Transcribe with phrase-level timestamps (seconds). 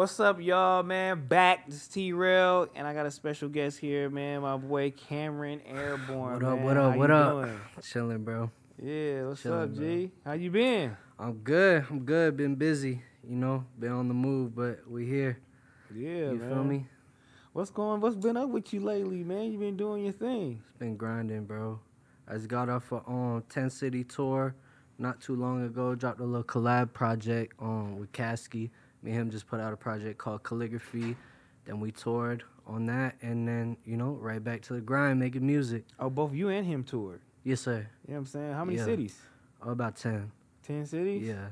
[0.00, 1.26] What's up, y'all, man?
[1.28, 4.40] Back, this T Rail, and I got a special guest here, man.
[4.40, 6.32] My boy Cameron Airborne.
[6.32, 6.56] What up?
[6.56, 6.64] man.
[6.64, 6.92] What up?
[6.94, 7.44] How What up?
[7.44, 7.60] doing?
[7.82, 8.50] Chilling, bro.
[8.82, 9.84] Yeah, what's Chilling, up, bro.
[9.84, 10.10] G?
[10.24, 10.96] How you been?
[11.18, 11.84] I'm good.
[11.90, 12.34] I'm good.
[12.34, 13.66] Been busy, you know.
[13.78, 15.38] Been on the move, but we here.
[15.94, 16.48] Yeah, you man.
[16.48, 16.86] feel me?
[17.52, 18.00] What's going?
[18.00, 19.52] What's been up with you lately, man?
[19.52, 20.62] You been doing your thing.
[20.66, 21.78] It's been grinding, bro.
[22.26, 24.54] I just got off a um 10 city tour
[24.96, 25.94] not too long ago.
[25.94, 28.70] Dropped a little collab project um with Caskey.
[29.02, 31.16] Me and him just put out a project called Calligraphy.
[31.64, 35.46] Then we toured on that, and then you know right back to the grind, making
[35.46, 35.84] music.
[35.98, 37.20] Oh, both you and him toured.
[37.44, 37.86] Yes, sir.
[38.06, 38.52] You know what I'm saying?
[38.52, 38.84] How many Yeah.
[38.84, 39.20] cities?
[39.62, 40.30] All about 10.
[40.62, 41.26] Ten cities.
[41.26, 41.48] Yeah.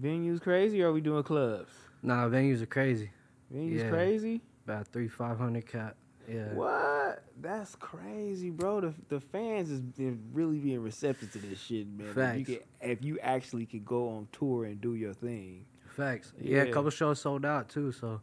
[0.00, 1.72] Venues crazy, or are we doing clubs?
[2.02, 3.10] Nah, venues are crazy.
[3.52, 3.90] Venues Yeah.
[3.90, 4.40] crazy.
[4.64, 5.96] About three, five hundred cap.
[6.28, 6.54] Yeah.
[6.54, 7.24] What?
[7.40, 8.80] That's crazy, bro.
[8.80, 12.08] The the fans is been really being receptive to this shit, man.
[12.38, 12.66] If you, Facts.
[12.82, 15.64] if you actually could go on tour and do your thing,
[15.96, 16.32] Facts.
[16.40, 18.20] Yeah, a couple shows sold out too, so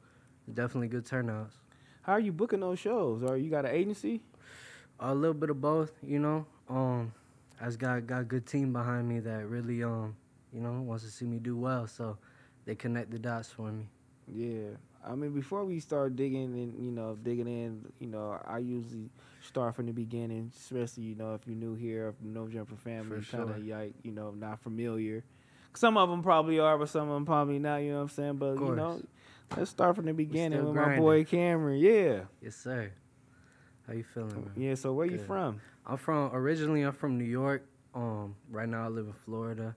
[0.52, 1.56] definitely good turnouts.
[2.02, 3.24] how are you booking those shows?
[3.24, 4.22] Or you got an agency?
[5.00, 6.46] A little bit of both, you know.
[6.70, 7.14] Um,
[7.62, 10.16] I just got got a good team behind me that really um,
[10.54, 12.18] you know, wants to see me do well, so
[12.66, 13.86] they connect the dots for me.
[14.34, 14.70] Yeah.
[15.06, 19.10] I mean, before we start digging and you know digging in, you know, I usually
[19.42, 23.22] start from the beginning, especially you know if you're new here, if no jumper family,
[23.32, 23.78] kind of sure.
[23.78, 25.24] like you know not familiar.
[25.76, 27.78] Some of them probably are, but some of them probably not.
[27.78, 28.36] You know what I'm saying?
[28.38, 29.02] But you know,
[29.56, 31.80] let's start from the beginning with my boy Cameron.
[31.80, 32.22] Yeah.
[32.42, 32.92] Yes, sir.
[33.88, 34.52] How you feeling, man?
[34.56, 34.76] Yeah.
[34.76, 35.62] So where you from?
[35.86, 37.66] I'm from originally I'm from New York.
[37.96, 39.76] Um, right now I live in Florida.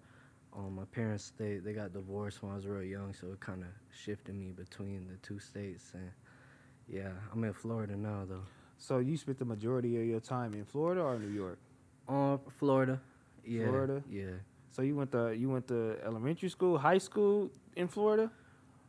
[0.56, 3.62] Um, my parents they they got divorced when I was real young, so it kind
[3.62, 5.92] of shifted me between the two states.
[5.94, 6.10] And
[6.88, 8.42] yeah, I'm in Florida now though.
[8.78, 11.58] So you spent the majority of your time in Florida or New York?
[12.08, 13.00] Um, Florida.
[13.44, 13.66] Yeah.
[13.66, 14.02] Florida?
[14.10, 14.25] Yeah.
[14.70, 18.30] So you went to you went to elementary school, high school in Florida?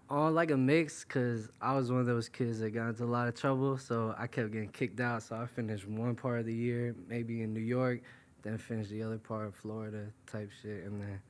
[0.09, 3.05] Oh, like a mix, cause I was one of those kids that got into a
[3.05, 5.23] lot of trouble, so I kept getting kicked out.
[5.23, 8.01] So I finished one part of the year maybe in New York,
[8.43, 11.21] then finished the other part in Florida type shit, and then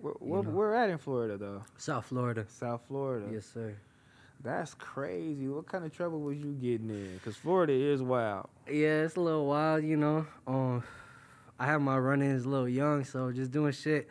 [0.00, 0.50] Where, You where, know.
[0.50, 1.62] where at in Florida though?
[1.76, 2.46] South Florida.
[2.48, 3.26] South Florida.
[3.30, 3.74] Yes, sir.
[4.42, 5.46] That's crazy.
[5.48, 7.20] What kind of trouble was you getting in?
[7.22, 8.48] Cause Florida is wild.
[8.66, 10.26] Yeah, it's a little wild, you know.
[10.46, 10.82] Um,
[11.60, 14.08] I had my run-ins a little young, so just doing shit,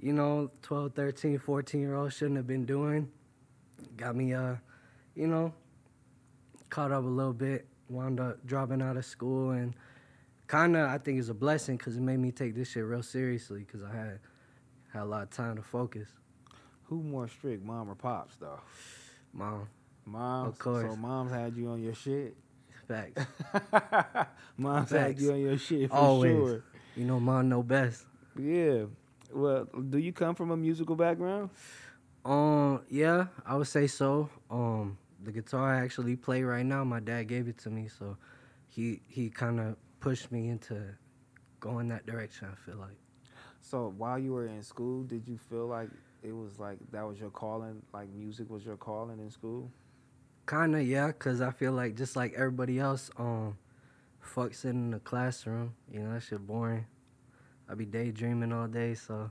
[0.00, 3.10] you know, 12, 13, 14 year olds shouldn't have been doing.
[3.98, 4.54] Got me, uh,
[5.14, 5.52] you know,
[6.70, 7.66] caught up a little bit.
[7.90, 9.74] Wound up dropping out of school, and
[10.46, 13.02] kind of I think it's a blessing because it made me take this shit real
[13.02, 14.20] seriously because I had
[14.92, 16.08] had a lot of time to focus.
[16.84, 18.60] Who more strict, mom or pops though?
[19.32, 19.68] Mom,
[20.06, 20.48] Mom.
[20.48, 20.90] Of course.
[20.90, 22.36] So moms had you on your shit.
[22.86, 23.24] facts.
[24.58, 26.30] moms had you on your shit for Always.
[26.36, 26.64] sure.
[26.98, 28.04] You know, mom know best.
[28.36, 28.84] Yeah.
[29.32, 31.50] Well, do you come from a musical background?
[32.24, 34.28] Um, yeah, I would say so.
[34.50, 38.16] Um, the guitar I actually play right now, my dad gave it to me, so
[38.66, 40.82] he he kind of pushed me into
[41.60, 42.48] going that direction.
[42.50, 42.96] I feel like.
[43.60, 45.90] So while you were in school, did you feel like
[46.22, 47.80] it was like that was your calling?
[47.92, 49.70] Like music was your calling in school?
[50.48, 53.58] Kinda, yeah, cause I feel like just like everybody else, um,
[54.20, 55.74] fuck sitting in the classroom.
[55.90, 56.86] You know that shit boring.
[57.68, 59.30] I be daydreaming all day, so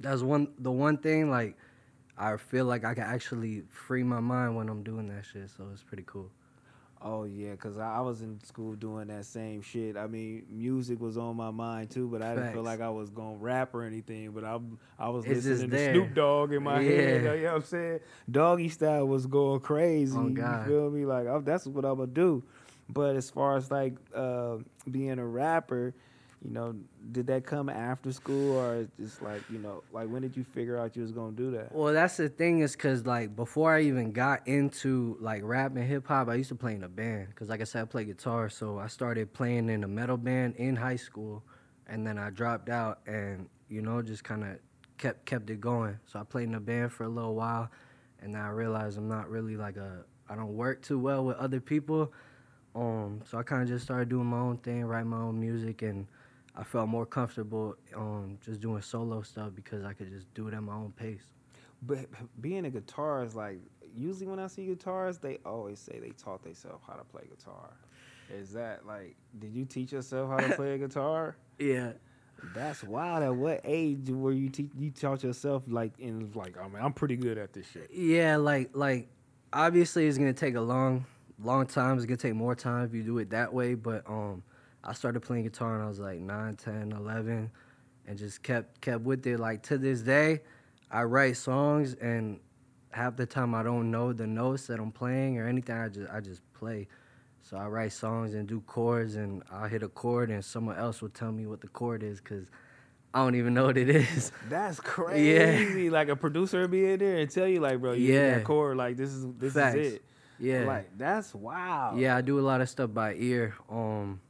[0.00, 1.56] that's one the one thing like
[2.16, 5.50] I feel like I can actually free my mind when I'm doing that shit.
[5.56, 6.30] So it's pretty cool.
[7.04, 9.96] Oh yeah, cause I, I was in school doing that same shit.
[9.96, 13.10] I mean, music was on my mind too, but I didn't feel like I was
[13.10, 14.30] gonna rap or anything.
[14.30, 14.60] But I
[15.00, 15.94] I was It's listening to there.
[15.94, 17.24] Snoop Dogg in my head.
[17.24, 17.32] Yeah.
[17.42, 18.00] You know what I'm saying?
[18.30, 20.16] Doggy style was going oh, crazy.
[20.16, 20.68] Oh, God.
[20.68, 21.04] You feel me?
[21.04, 22.44] Like I, that's what I'm gonna do.
[22.92, 24.56] But as far as like uh,
[24.90, 25.94] being a rapper,
[26.44, 26.74] you know,
[27.12, 30.78] did that come after school or just like you know, like when did you figure
[30.78, 31.72] out you was gonna do that?
[31.72, 35.86] Well, that's the thing is because like before I even got into like rap and
[35.86, 37.34] hip hop, I used to play in a band.
[37.36, 40.56] Cause like I said, I play guitar, so I started playing in a metal band
[40.56, 41.44] in high school,
[41.86, 44.58] and then I dropped out and you know just kind of
[44.98, 45.98] kept kept it going.
[46.06, 47.70] So I played in a band for a little while,
[48.20, 51.36] and then I realized I'm not really like a I don't work too well with
[51.36, 52.12] other people.
[52.74, 55.82] Um, so I kind of just started doing my own thing, write my own music,
[55.82, 56.06] and
[56.56, 60.54] I felt more comfortable um, just doing solo stuff because I could just do it
[60.54, 61.22] at my own pace.
[61.82, 62.06] But
[62.40, 63.58] being a guitarist, like
[63.94, 67.70] usually when I see guitarists, they always say they taught themselves how to play guitar.
[68.32, 71.36] Is that like, did you teach yourself how to play a guitar?
[71.58, 71.92] Yeah.
[72.54, 73.22] That's wild.
[73.22, 76.92] At what age were you te- you taught yourself like in like I mean I'm
[76.92, 77.90] pretty good at this shit.
[77.92, 79.08] Yeah, like like
[79.52, 81.04] obviously it's gonna take a long
[81.44, 81.96] long time.
[81.96, 83.74] It's gonna take more time if you do it that way.
[83.74, 84.42] But um
[84.84, 87.50] I started playing guitar when I was like 9, 10, 11
[88.06, 89.38] and just kept kept with it.
[89.38, 90.40] Like to this day,
[90.90, 92.40] I write songs and
[92.90, 95.76] half the time I don't know the notes that I'm playing or anything.
[95.76, 96.88] I just I just play.
[97.42, 101.02] So I write songs and do chords, and I'll hit a chord, and someone else
[101.02, 102.46] will tell me what the chord is, cause
[103.12, 104.30] I don't even know what it is.
[104.48, 105.82] That's crazy.
[105.82, 105.90] Yeah.
[105.90, 108.36] Like a producer would be in there and tell you, like, bro, you yeah.
[108.36, 109.76] that chord, like this is this Facts.
[109.76, 110.04] is it.
[110.42, 110.64] Yeah.
[110.64, 111.94] Like that's wow.
[111.96, 113.54] Yeah, I do a lot of stuff by ear.
[113.70, 114.20] Um,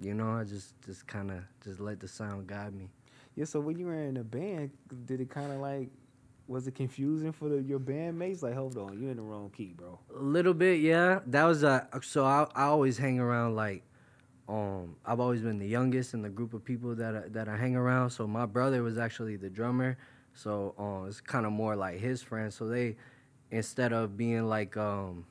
[0.00, 2.90] you know, I just just kind of just let the sound guide me.
[3.34, 3.46] Yeah.
[3.46, 4.70] So when you were in a band,
[5.06, 5.88] did it kind of like
[6.48, 8.42] was it confusing for the, your bandmates?
[8.42, 9.98] Like, hold on, you're in the wrong key, bro.
[10.16, 11.20] A little bit, yeah.
[11.26, 13.82] That was a uh, so I I always hang around like,
[14.48, 17.56] um, I've always been the youngest in the group of people that I, that I
[17.56, 18.10] hang around.
[18.10, 19.96] So my brother was actually the drummer,
[20.34, 22.54] so um, it's kind of more like his friends.
[22.54, 22.96] So they,
[23.50, 25.24] instead of being like um,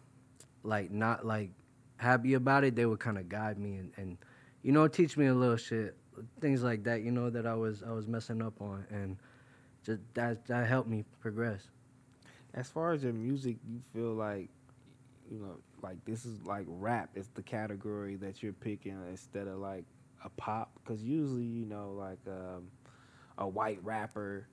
[0.65, 1.51] like not like
[1.97, 4.17] happy about it, they would kind of guide me and, and
[4.62, 5.95] you know teach me a little shit,
[6.41, 7.01] things like that.
[7.01, 9.17] You know that I was I was messing up on and
[9.85, 11.69] just that that helped me progress.
[12.53, 14.50] As far as your music, you feel like
[15.29, 19.57] you know, like this is like rap is the category that you're picking instead of
[19.57, 19.85] like
[20.23, 22.68] a pop because usually you know like um,
[23.38, 24.47] a white rapper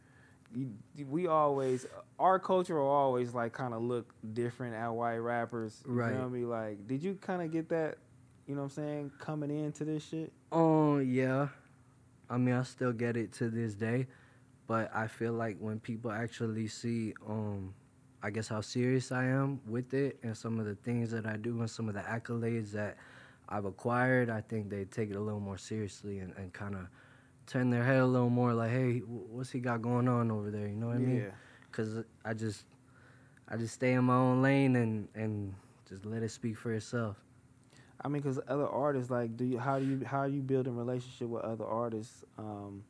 [1.09, 1.87] we always
[2.19, 6.15] our culture will always like kind of look different at white rappers you right.
[6.15, 7.97] know mean, like did you kind of get that
[8.47, 10.33] you know what i'm saying coming into this shit?
[10.51, 11.49] Oh yeah.
[12.29, 14.07] I mean i still get it to this day
[14.67, 17.75] but I feel like when people actually see, um,
[18.23, 21.37] I guess how serious I am with it and some of the things that I
[21.37, 22.97] do and some of the accolades that
[23.49, 26.87] I've acquired, I think they take it a little more seriously and, and kind of
[27.53, 30.67] turn their head a little more like, hey, what's he got going on over there?
[30.67, 30.97] You know what.
[30.97, 31.27] I mean?
[31.71, 32.65] Because I just,
[33.49, 35.55] I just stay in my own lane and and
[35.89, 37.17] just let it speak for itself.
[38.05, 40.77] I mean, because other artists, like, do you how do you how are you building
[40.77, 42.25] relationship with other artists?
[42.39, 42.83] Um,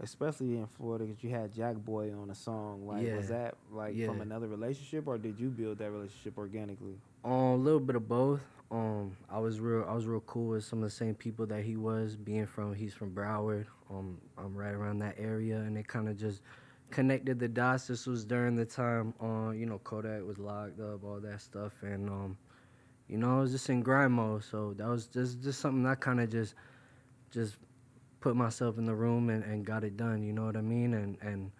[0.00, 2.86] especially in Florida, because you had Jackboy on a song.
[2.86, 3.16] Like, yeah.
[3.16, 4.06] was that like yeah.
[4.06, 6.96] from another relationship, or did you build that relationship organically?
[7.24, 8.40] Um, a little bit of both.
[8.70, 11.64] Um, I was real, I was real cool with some of the same people that
[11.64, 12.16] he was.
[12.16, 13.66] Being from, he's from Broward.
[13.90, 16.42] Um, I'm right around that area, and it kind of just
[16.90, 17.86] connected the dots.
[17.86, 21.72] This was during the time, uh, you know, Kodak was locked up, all that stuff,
[21.82, 22.38] and um,
[23.08, 24.44] you know, I was just in grind mode.
[24.44, 26.54] So that was just just something I kind of just
[27.30, 27.56] just
[28.20, 30.22] put myself in the room and, and got it done.
[30.22, 30.94] You know what I mean?
[30.94, 31.50] And and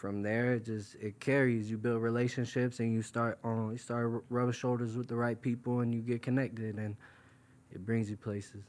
[0.00, 1.70] from there, it just it carries.
[1.70, 5.80] You build relationships and you start on you start rubbing shoulders with the right people
[5.80, 6.96] and you get connected and
[7.70, 8.64] it brings you places.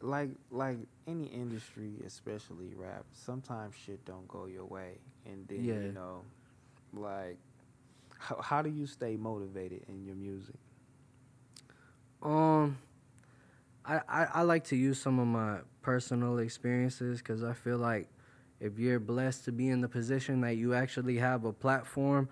[0.00, 0.78] Like like
[1.08, 5.74] any industry, especially rap, sometimes shit don't go your way, and then yeah.
[5.74, 6.22] you know,
[6.92, 7.38] like
[8.16, 10.56] how how do you stay motivated in your music?
[12.22, 12.78] Um
[13.84, 18.08] I, I, I like to use some of my personal experiences because I feel like
[18.64, 22.30] if you're blessed to be in the position that you actually have a platform,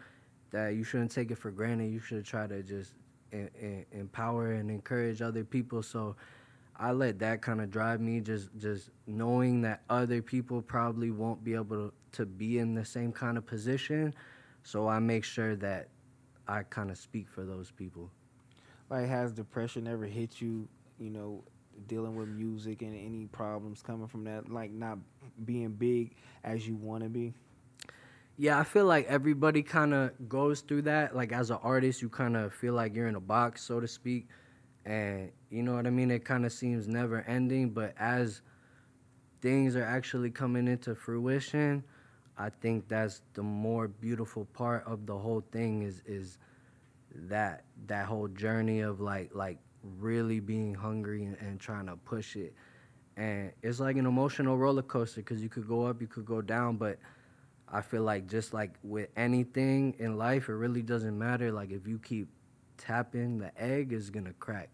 [0.50, 1.92] that you shouldn't take it for granted.
[1.92, 2.94] You should try to just
[3.32, 5.82] in, in, empower and encourage other people.
[5.82, 6.16] So
[6.74, 11.44] I let that kind of drive me, just just knowing that other people probably won't
[11.44, 14.14] be able to, to be in the same kind of position.
[14.62, 15.88] So I make sure that
[16.48, 18.10] I kind of speak for those people.
[18.88, 20.66] Like, has depression ever hit you
[20.98, 21.42] you know,
[21.86, 24.98] dealing with music and any problems coming from that, like not
[25.44, 26.14] being big
[26.44, 27.32] as you want to be?
[28.36, 31.14] Yeah, I feel like everybody kind of goes through that.
[31.14, 33.86] Like as an artist, you kind of feel like you're in a box, so to
[33.86, 34.28] speak,
[34.84, 36.10] and you know what I mean.
[36.10, 38.40] It kind of seems never ending, but as
[39.42, 41.84] things are actually coming into fruition,
[42.38, 46.38] I think that's the more beautiful part of the whole thing is is
[47.14, 49.58] that that whole journey of like like
[49.98, 52.54] really being hungry and, and trying to push it.
[53.16, 56.40] And it's like an emotional roller coaster because you could go up, you could go
[56.40, 56.98] down, but
[57.68, 61.52] I feel like just like with anything in life, it really doesn't matter.
[61.52, 62.28] Like if you keep
[62.78, 64.70] tapping, the egg is gonna crack.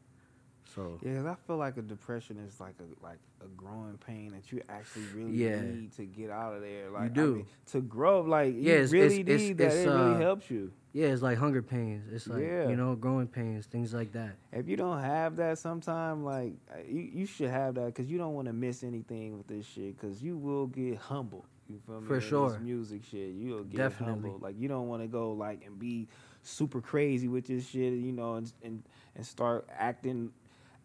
[0.74, 4.32] So yeah, cause I feel like a depression is like a like a growing pain
[4.32, 5.60] that you actually really yeah.
[5.60, 6.90] need to get out of there.
[6.90, 8.20] Like you do I mean, to grow.
[8.20, 9.82] Like yeah, you it's, really it's, need it's, that.
[9.82, 10.72] it really uh, helps you.
[10.92, 12.04] Yeah, it's like hunger pains.
[12.12, 12.68] It's like yeah.
[12.68, 14.32] you know, growing pains, things like that.
[14.52, 16.52] If you don't have that, sometime like
[16.86, 19.98] you, you should have that because you don't want to miss anything with this shit
[19.98, 21.44] because you will get humble.
[21.68, 22.06] You feel me?
[22.06, 22.50] For sure.
[22.50, 24.30] This music shit, you'll get Definitely.
[24.30, 24.38] humble.
[24.40, 26.08] Like you don't want to go like and be
[26.42, 28.82] super crazy with this shit, you know, and and,
[29.16, 30.30] and start acting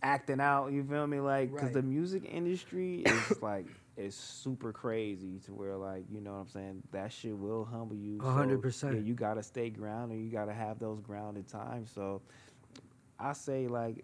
[0.04, 0.72] acting out.
[0.72, 1.20] You feel me?
[1.20, 1.74] Like, because right.
[1.74, 6.50] the music industry is like is super crazy to where like you know what I'm
[6.50, 6.84] saying.
[6.92, 8.20] That shit will humble you.
[8.20, 8.94] hundred so, percent.
[8.96, 10.20] Yeah, you gotta stay grounded.
[10.20, 11.92] You gotta have those grounded times.
[11.94, 12.22] So,
[13.20, 14.04] I say like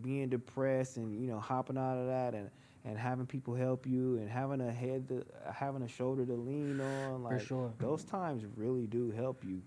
[0.00, 2.50] being depressed and you know hopping out of that and
[2.84, 6.80] and having people help you and having a head to, having a shoulder to lean
[6.80, 7.72] on like sure.
[7.78, 9.60] those times really do help you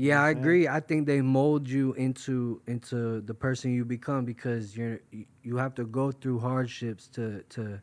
[0.00, 0.68] Yeah, I agree.
[0.68, 5.00] I think they mold you into into the person you become because you're
[5.42, 7.80] you- have to go through hardships to to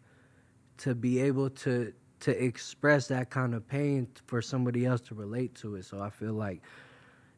[0.78, 1.92] to be able to
[2.22, 5.84] to express that kind of pain for somebody else to relate to it.
[5.84, 6.62] So I feel like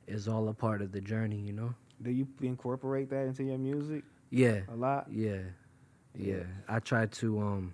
[0.08, 1.74] it's all a part of the journey, you know.
[2.04, 5.08] Do you incorporate that into your music Yeah, a lot?
[5.10, 5.42] yeah,
[6.14, 6.36] yeah.
[6.36, 6.44] Yeah.
[6.70, 7.74] I try to um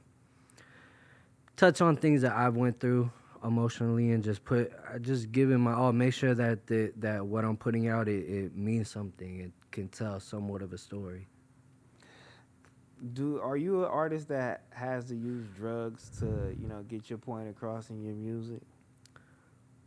[1.58, 3.12] touch on things that I've went through
[3.44, 4.72] emotionally and just put
[5.02, 5.94] just give it my all.
[5.94, 9.40] Make sure that the, that what I'm putting out it, it means something.
[9.40, 11.28] It can tell somewhat of a story.
[13.14, 17.20] Do are you an artist that has to use drugs to you know get your
[17.20, 18.62] point across in your music?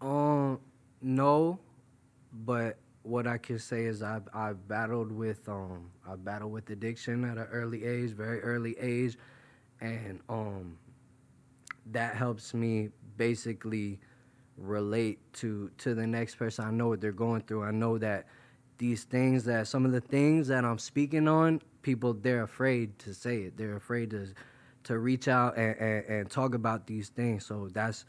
[0.00, 0.60] Um,
[1.00, 1.58] no,
[2.44, 7.24] but what I can say is I've I've battled with um I battled with addiction
[7.24, 9.16] at an early age, very early age,
[9.80, 10.76] and um
[11.92, 14.00] that helps me basically
[14.56, 16.64] relate to to the next person.
[16.64, 17.64] I know what they're going through.
[17.64, 18.26] I know that
[18.78, 23.14] these things that some of the things that I'm speaking on, people they're afraid to
[23.14, 23.56] say it.
[23.56, 24.28] They're afraid to
[24.84, 27.44] to reach out and, and, and talk about these things.
[27.44, 28.04] So that's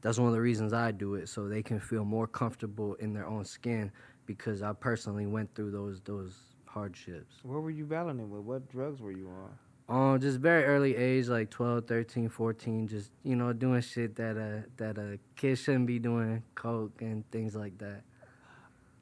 [0.00, 3.12] that's one of the reasons I do it, so they can feel more comfortable in
[3.12, 3.92] their own skin
[4.26, 6.34] because I personally went through those those
[6.66, 7.36] hardships.
[7.42, 8.42] What were you battling with?
[8.42, 9.50] What drugs were you on?
[9.92, 14.38] Um, just very early age, like 12, 13, 14, just, you know, doing shit that
[14.38, 18.02] uh that a kid shouldn't be doing, coke and things like that.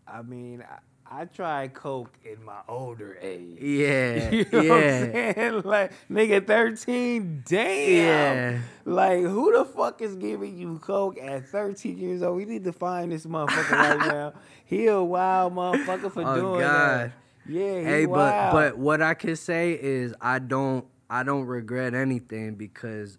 [0.06, 3.58] I mean, I, I tried coke in my older age.
[3.60, 5.62] Yeah, You know yeah, what I'm saying?
[5.64, 7.96] Like, nigga, 13, damn.
[7.96, 8.60] yeah.
[8.84, 12.36] Like, who the fuck is giving you coke at 13 years old?
[12.36, 14.32] We need to find this motherfucker right now.
[14.64, 17.10] He a wild motherfucker for Oh, doing God.
[17.10, 17.12] that.
[17.50, 21.94] Yeah, he Hey, but but what I can say is I don't I don't regret
[21.94, 23.18] anything because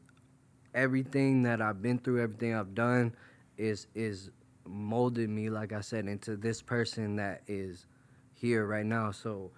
[0.73, 3.13] everything that I've been through, everything I've done,
[3.57, 4.31] is is
[4.65, 7.85] molded me, like I said, into this person that is
[8.33, 9.11] here right now.
[9.11, 9.51] So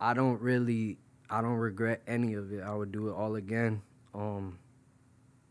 [0.00, 0.98] I don't really
[1.28, 2.62] I don't regret any of it.
[2.62, 3.82] I would do it all again,
[4.14, 4.58] um,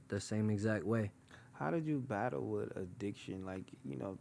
[0.07, 1.11] the same exact way.
[1.53, 3.45] How did you battle with addiction?
[3.45, 4.17] Like, you know,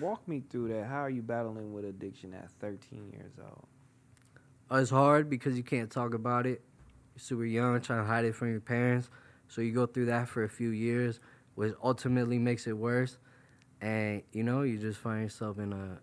[0.00, 0.86] walk me through that.
[0.86, 3.66] How are you battling with addiction at 13 years old?
[4.70, 6.62] Uh, it's hard because you can't talk about it.
[7.14, 9.10] You're super young, trying to hide it from your parents.
[9.48, 11.20] So you go through that for a few years,
[11.56, 13.18] which ultimately makes it worse.
[13.80, 15.98] And you know, you just find yourself in a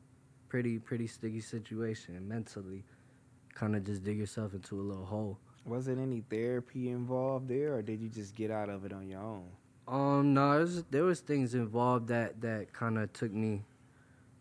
[0.49, 2.83] pretty, pretty sticky situation mentally.
[3.55, 5.39] Kind of just dig yourself into a little hole.
[5.65, 9.07] Was it any therapy involved there, or did you just get out of it on
[9.07, 9.49] your own?
[9.89, 13.63] Um, no, was, there was things involved that that kind of took me,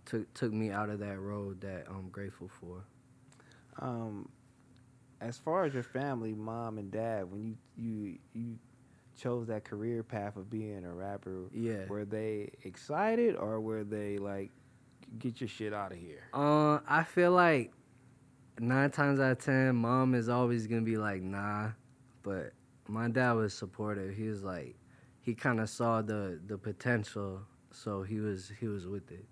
[0.05, 2.85] took took me out of that road that I'm grateful for.
[3.81, 4.28] Um,
[5.21, 8.59] as far as your family, mom and dad, when you you you
[9.17, 11.87] chose that career path of being a rapper, Yeah.
[11.88, 14.50] were they excited or were they like,
[15.19, 16.23] get your shit out of here?
[16.33, 17.73] Uh, I feel like
[18.61, 21.71] nine times out of ten, mom is always gonna be like, nah.
[22.23, 22.52] But
[22.87, 24.14] my dad was supportive.
[24.14, 24.76] He was like,
[25.28, 29.26] he kind of saw the the potential, so he was he was with it.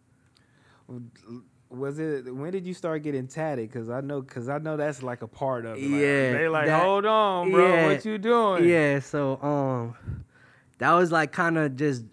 [1.70, 3.72] Was it when did you start getting tatted?
[3.72, 5.82] Cause I know, cause I know that's like a part of it.
[5.82, 8.68] Like, Yeah, they like, that- hold on, bro, yeah, what you doing?
[8.68, 9.96] Yeah, so um,
[10.78, 12.04] that was like kind of just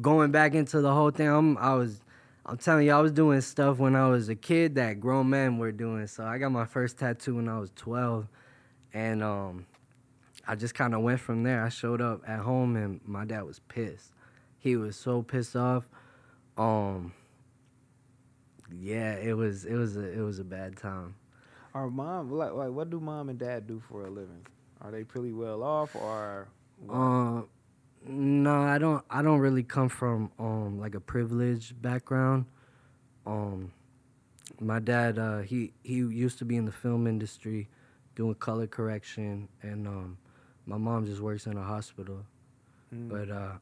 [0.00, 1.26] going back into the whole thing.
[1.28, 2.00] I'm, I was,
[2.46, 5.58] I'm telling you, I was doing stuff when I was a kid that grown men
[5.58, 6.06] were doing.
[6.06, 8.28] So I got my first tattoo when I was 12,
[8.94, 9.66] and um,
[10.46, 11.64] I just kind of went from there.
[11.64, 14.12] I showed up at home, and my dad was pissed.
[14.58, 15.88] He was so pissed off.
[16.56, 17.12] Um,
[18.72, 21.14] yeah, it was, it was, a, it was a bad time.
[21.74, 24.46] Our mom, like, like, what do mom and dad do for a living?
[24.80, 26.94] Are they pretty well off, or what?
[26.94, 27.42] Uh,
[28.06, 29.04] no, I don't.
[29.10, 32.46] I don't really come from um like a privileged background.
[33.26, 33.72] Um,
[34.58, 37.68] my dad, uh, he he used to be in the film industry,
[38.16, 40.18] doing color correction, and um,
[40.70, 42.24] my mom just works in a hospital.
[42.94, 43.08] Mm.
[43.08, 43.52] But uh,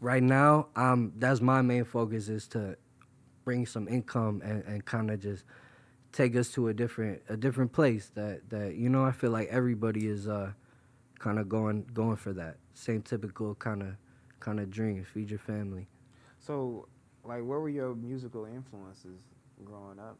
[0.00, 2.76] right now, um, that's my main focus is to
[3.44, 5.44] bring some income and, and kind of just
[6.12, 9.48] take us to a different a different place that that you know I feel like
[9.48, 10.52] everybody is uh
[11.18, 13.96] kind of going going for that same typical kind of
[14.38, 15.88] kind of dream feed your family
[16.38, 16.88] so,
[17.24, 19.22] like, what were your musical influences
[19.64, 20.18] growing up?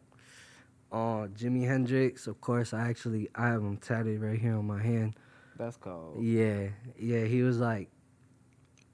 [0.92, 4.82] uh Jimi Hendrix of course I actually I have him tatted right here on my
[4.82, 5.16] hand
[5.56, 6.22] That's called.
[6.22, 6.68] yeah
[6.98, 7.88] yeah he was like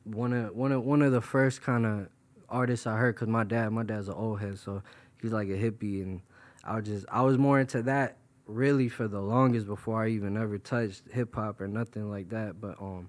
[0.04, 2.08] one of one of one of the first kind of
[2.48, 4.82] artists I heard cuz my dad my dad's an old head so
[5.20, 6.20] he's like a hippie and
[6.64, 10.36] I was just I was more into that really for the longest before I even
[10.36, 12.60] ever touched hip hop or nothing like that.
[12.60, 13.08] But um,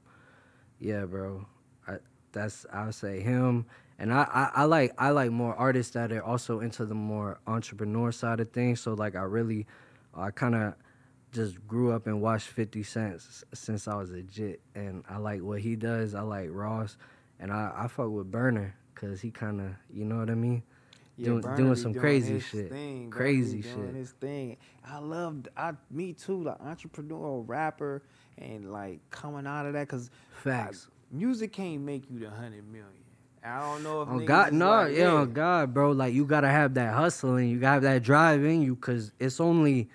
[0.79, 1.45] yeah, bro,
[1.87, 1.97] I,
[2.31, 3.65] that's I would say him,
[3.99, 7.39] And I, I, I like I like more artists that are also into the more
[7.47, 8.79] entrepreneur side of things.
[8.81, 9.67] So like I really,
[10.15, 10.75] I kind of
[11.31, 13.21] just grew up and watched 50 Cent
[13.53, 16.13] since I was a jit, and I like what he does.
[16.15, 16.97] I like Ross,
[17.39, 20.63] and I I fuck with Burner because he kind of you know what I mean.
[21.21, 23.95] doing Burna doing some doing crazy shit, thing, crazy doing shit.
[23.95, 24.57] His thing.
[24.85, 25.47] I loved.
[25.55, 26.43] I me too.
[26.43, 28.03] The entrepreneurial rapper
[28.37, 30.09] and like coming out of that because
[30.43, 30.87] Facts.
[31.11, 32.87] music can't make you the hundred million.
[33.43, 35.91] I don't know if oh, On God, no, like, yeah, on God, bro.
[35.91, 39.39] Like you gotta have that hustling, you gotta have that drive in you, cause it's
[39.39, 39.89] only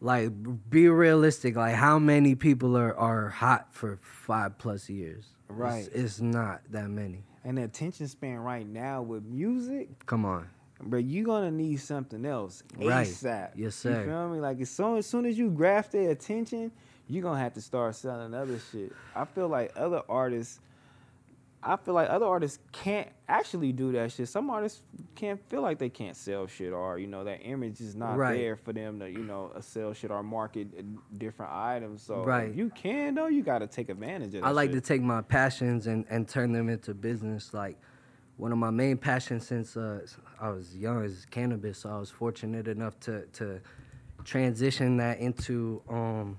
[0.00, 0.30] like
[0.70, 1.56] be realistic.
[1.56, 5.26] Like how many people are are hot for five plus years?
[5.48, 5.88] Right.
[5.94, 7.24] It's, not that many.
[7.44, 10.48] And the attention span right now with music, Come on.
[10.80, 13.06] But you're gonna need something else Right.
[13.06, 13.52] ASAP.
[13.56, 14.02] Yes, sir.
[14.02, 14.40] You feel me?
[14.40, 16.70] Like as soon as soon as you grasp their attention,
[17.08, 18.92] you're gonna have to start selling other shit.
[19.16, 20.60] I feel like other artists.
[21.62, 24.28] I feel like other artists can't actually do that shit.
[24.28, 24.82] Some artists
[25.16, 28.36] can't feel like they can't sell shit, or you know that image is not Right.
[28.36, 30.68] there for them to you know uh, sell shit or market
[31.18, 32.02] different items.
[32.02, 32.48] So Right.
[32.50, 34.44] if you can though, you got to take advantage of that.
[34.46, 34.82] I like shit.
[34.84, 37.52] to take my passions and, and turn them into business.
[37.52, 37.76] Like
[38.36, 40.06] one of my main passions since uh,
[40.40, 41.78] I was young is cannabis.
[41.78, 43.60] So I was fortunate enough to to
[44.24, 46.38] transition that into um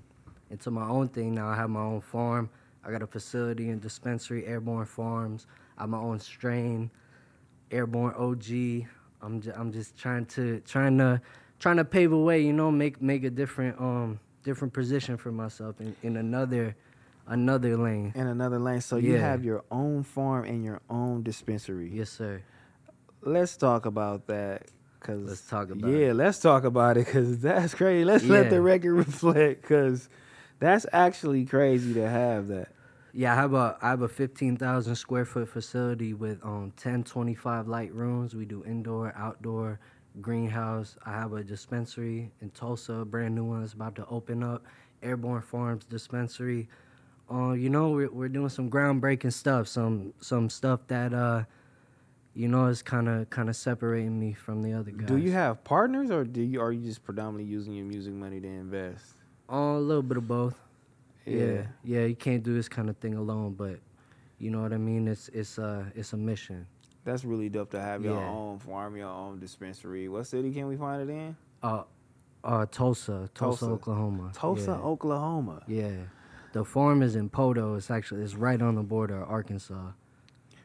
[0.50, 1.34] into my own thing.
[1.34, 2.48] Now I have my own farm.
[2.84, 5.46] I got a facility and dispensary, Airborne Farms.
[5.78, 6.90] I'm my own strain,
[7.70, 8.88] Airborne OG.
[9.22, 11.20] I'm just, I'm just trying to trying to
[11.58, 15.30] trying to pave a way, you know, make make a different um different position for
[15.30, 16.74] myself in, in another
[17.26, 18.12] another lane.
[18.14, 18.80] in another lane.
[18.80, 21.90] So you have your own farm and your own dispensary.
[21.92, 22.42] Yes, sir.
[23.22, 24.68] Let's talk about that.
[25.00, 26.14] Cause Let's talk about yeah, it.
[26.14, 27.06] let's talk about it.
[27.06, 28.04] Cause that's crazy.
[28.04, 29.62] Let's let the record reflect.
[29.62, 30.10] Cause
[30.60, 32.68] that's actually crazy to have that.
[33.12, 37.02] Yeah, I have a I have a fifteen thousand square foot facility with um 10,
[37.04, 38.36] 25 light rooms.
[38.36, 39.80] We do indoor, outdoor,
[40.20, 40.96] greenhouse.
[41.04, 44.64] I have a dispensary in Tulsa, brand new one that's about to open up.
[45.02, 46.68] Airborne Farms dispensary.
[47.32, 51.44] Uh, you know, we're we're doing some groundbreaking stuff, some some stuff that uh,
[52.34, 55.08] you know, is kind of kind of separating me from the other guys.
[55.08, 58.40] Do you have partners or do you are you just predominantly using your music money
[58.40, 59.14] to invest?
[59.50, 60.54] Uh, a little bit of both.
[61.26, 62.04] Yeah, yeah.
[62.06, 63.78] You can't do this kind of thing alone, but
[64.38, 65.06] you know what I mean.
[65.08, 66.66] It's it's uh it's a mission.
[67.04, 68.28] That's really dope to have your Yeah.
[68.28, 70.08] own farm, your own dispensary.
[70.08, 71.36] What city can we find it in?
[71.62, 71.82] Uh,
[72.44, 73.66] uh, Tulsa, Tulsa, Tulsa.
[73.66, 74.32] Oklahoma.
[74.34, 74.86] Tulsa, yeah.
[74.86, 75.62] Oklahoma.
[75.66, 75.92] Yeah,
[76.52, 77.76] the farm is in Poteau.
[77.76, 79.92] It's actually it's right on the border of Arkansas.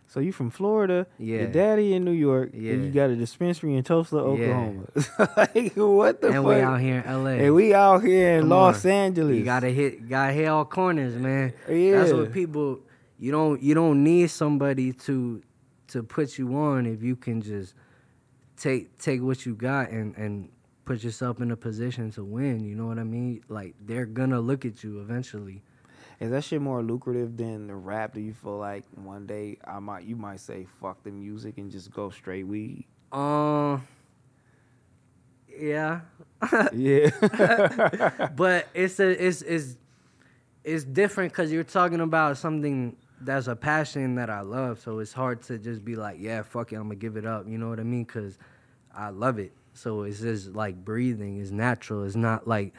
[0.07, 1.07] So you from Florida?
[1.17, 1.39] Yeah.
[1.39, 2.51] Your daddy in New York.
[2.53, 2.73] Yeah.
[2.73, 4.21] And you got a dispensary in Tulsa, Yeah.
[4.21, 4.83] Oklahoma.
[5.37, 6.45] like what the and fuck?
[6.45, 7.31] we out here in L.A.
[7.45, 8.91] And we out here in Come Los on.
[8.91, 9.35] Angeles.
[9.37, 11.53] You gotta hit, gotta hit all corners, man.
[11.69, 11.99] Yeah.
[11.99, 12.79] That's what people.
[13.17, 15.41] You don't, you don't need somebody to,
[15.89, 17.73] to put you on if you can just
[18.57, 20.49] take take what you got and and
[20.85, 22.63] put yourself in a position to win.
[22.63, 23.41] You know what I mean?
[23.49, 25.61] Like they're gonna look at you eventually.
[26.19, 28.13] Is that shit more lucrative than the rap?
[28.13, 31.71] Do you feel like one day I might you might say fuck the music and
[31.71, 32.85] just go straight weed?
[33.11, 33.87] Um.
[35.57, 36.01] Yeah,
[36.73, 37.09] yeah.
[38.35, 39.77] but it's a it's it's
[40.63, 44.79] it's different because you're talking about something that's a passion that I love.
[44.79, 47.47] So it's hard to just be like, yeah, fuck it, I'm gonna give it up.
[47.47, 48.03] You know what I mean?
[48.03, 48.37] Because
[48.93, 49.53] I love it.
[49.73, 51.39] So it's just like breathing.
[51.39, 52.03] It's natural.
[52.03, 52.73] It's not like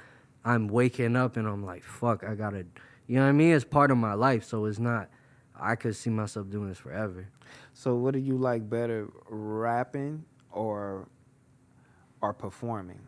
[0.44, 2.66] I'm waking up and I'm like, fuck, I gotta.
[3.06, 3.52] You know what I mean?
[3.54, 4.44] It's part of my life.
[4.44, 5.08] So it's not.
[5.58, 7.28] I could see myself doing this forever.
[7.72, 11.08] so what do you like better, rapping or
[12.20, 13.00] or performing?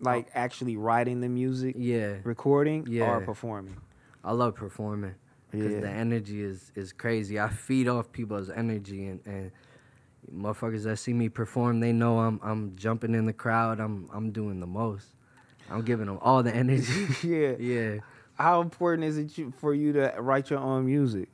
[0.00, 0.32] Like oh.
[0.34, 3.04] actually writing the music, Yeah, recording, yeah.
[3.16, 3.76] or performing?
[4.24, 5.14] I love performing.
[5.50, 5.80] because Yeah.
[5.80, 7.38] the energy is is crazy.
[7.40, 9.52] I feed off people's energy, and and
[10.34, 13.80] motherfuckers that see me perform, they know I'm I'm jumping in the crowd.
[13.80, 15.08] I'm I'm doing the most.
[15.70, 17.06] I'm giving them all the energy.
[17.22, 17.54] yeah.
[17.58, 17.98] yeah.
[18.34, 21.28] How important is it you, for you to write your own music?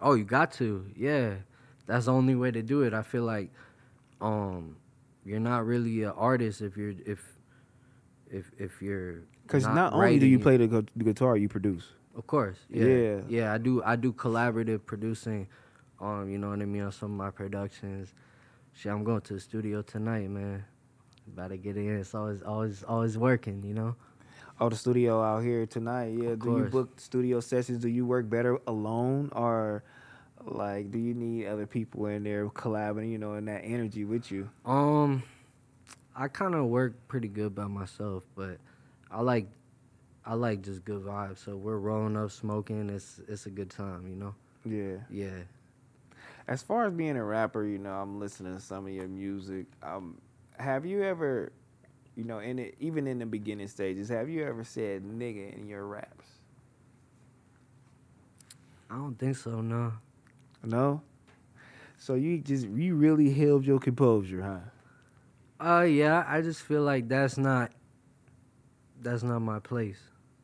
[0.00, 0.84] Oh, you got to.
[0.96, 1.34] Yeah.
[1.86, 2.92] That's the only way to do it.
[2.92, 3.50] I feel like
[4.20, 4.76] um
[5.24, 7.20] you're not really an artist if you're if
[8.30, 11.84] if if you're Because not, only do you play the, gu- the guitar, you produce.
[12.16, 12.56] Of course.
[12.68, 12.86] Yeah.
[12.86, 13.20] Yeah.
[13.28, 15.48] Yeah, I do I do collaborative producing
[16.00, 18.12] um, you know what I mean, on some of my productions.
[18.74, 20.64] Shit, I'm going to the studio tonight, man.
[21.32, 21.98] About to get in.
[21.98, 23.96] It's always always always working, you know?
[24.58, 26.14] Oh, the studio out here tonight.
[26.16, 26.30] Yeah.
[26.30, 27.78] Of do you book studio sessions?
[27.82, 29.84] Do you work better alone or
[30.44, 34.30] like do you need other people in there collabing, you know, in that energy with
[34.30, 34.48] you?
[34.64, 35.22] Um
[36.14, 38.58] I kinda work pretty good by myself, but
[39.10, 39.48] I like
[40.24, 41.38] I like just good vibes.
[41.38, 44.34] So we're rolling up, smoking, it's it's a good time, you know?
[44.64, 44.96] Yeah.
[45.10, 45.42] Yeah.
[46.48, 49.66] as far as being a rapper, you know, I'm listening to some of your music.
[49.82, 50.16] Um,
[50.58, 51.52] have you ever,
[52.16, 55.68] you know, in it, even in the beginning stages, have you ever said nigga in
[55.68, 56.24] your raps?
[58.90, 59.60] I don't think so.
[59.60, 59.92] No.
[60.64, 61.02] No.
[61.98, 65.68] So you just you really held your composure, huh?
[65.78, 66.24] Uh, yeah.
[66.26, 67.70] I just feel like that's not.
[69.02, 69.98] That's not my place.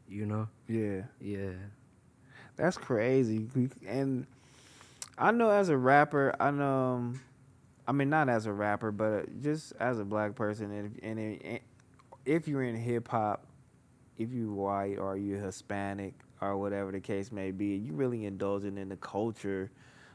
[0.09, 0.49] You know.
[0.69, 1.03] Yeah.
[1.21, 1.53] Yeah.
[2.57, 3.49] That's crazy.
[3.87, 4.27] And
[5.17, 6.95] I know as a rapper, I know.
[6.97, 7.21] Um,
[7.87, 11.49] I mean, not as a rapper, but uh, just as a black person, and if,
[11.51, 11.61] and
[12.25, 13.47] if you're in hip hop,
[14.19, 18.79] if you're white or you're Hispanic or whatever the case may be, you really indulging
[18.79, 19.71] in the culture.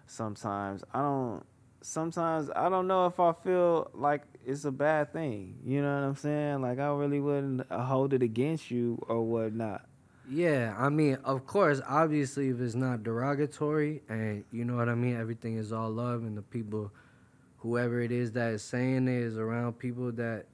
[0.06, 1.46] Sometimes I don't.
[1.82, 5.58] Sometimes I don't know if I feel like it's a bad thing.
[5.64, 6.62] You know what I'm saying?
[6.62, 9.86] Like I really wouldn't hold it against you or whatnot.
[10.30, 14.96] Yeah, I mean, of course, obviously, if it's not derogatory and you know what I
[14.96, 16.92] mean, everything is all love, and the people,
[17.68, 20.46] whoever it is that is saying it is around people that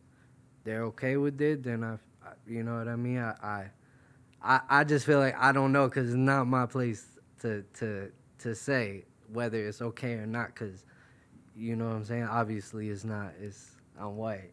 [0.63, 1.93] they're okay with it, then I,
[2.25, 3.19] I you know what I mean.
[3.19, 3.69] I,
[4.43, 7.05] I, I, just feel like I don't know because it's not my place
[7.41, 10.85] to to to say whether it's okay or not because,
[11.55, 12.23] you know what I'm saying.
[12.23, 13.33] Obviously, it's not.
[13.39, 14.51] It's I'm white.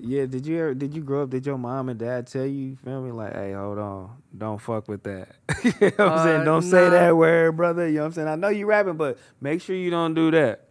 [0.00, 1.30] Yeah, did you ever, did you grow up?
[1.30, 4.86] Did your mom and dad tell you, feel me, like, hey, hold on, don't fuck
[4.86, 5.30] with that.
[5.64, 6.40] you know what I'm saying?
[6.42, 7.88] Uh, Don't say that word, brother.
[7.88, 8.28] You know what I'm saying?
[8.28, 10.67] I know you rapping, but make sure you don't do that.